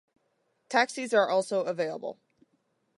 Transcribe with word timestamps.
Taxis 0.67 1.13
are 1.13 1.29
also 1.29 1.61
available. 1.61 2.17